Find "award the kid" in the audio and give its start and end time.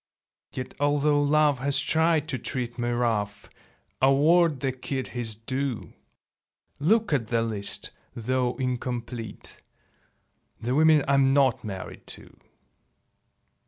4.01-5.09